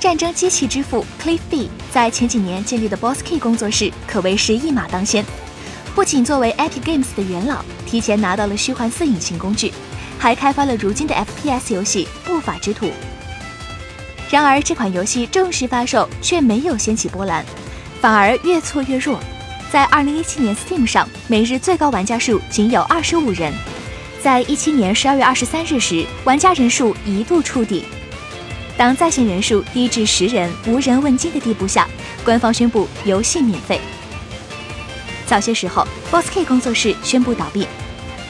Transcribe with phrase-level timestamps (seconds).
[0.00, 5.24] 战争机器之父 Cliff B 在前几年建立的 Boss Key 工作室可谓是一马当先，
[5.92, 9.72] 不仅作为 Epic Games 的元老，提前拿到了虚幻四引擎工具，
[10.16, 12.86] 还开发了如今的 FPS 游戏《不法之徒》。
[14.30, 17.44] 然而，这款游戏正式发售却没有掀起波澜，
[18.00, 19.18] 反而越挫越弱。
[19.72, 23.52] 在2017年 Steam 上，每日最高玩家数仅有25人。
[24.22, 27.84] 在一七年十二月二十三日时，玩家人数一度触底。
[28.78, 31.88] 当在线人数低至十人、无人问津的地步下，
[32.24, 33.80] 官方宣布游戏免费。
[35.26, 37.66] 早些时候，BossK 工作室宣布倒闭，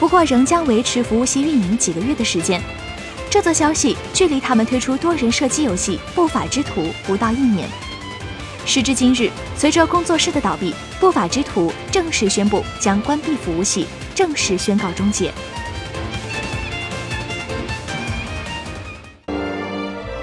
[0.00, 2.62] 不过仍将维持服务器运营几个月的时间。
[3.28, 7.68] 这则消息距离他们推出多人射击游戏《不法之徒》不到一年。
[8.64, 15.30] 时至今日，随着工作室的倒闭，《不法之徒》正式宣布将关闭服务器，正式宣告终结。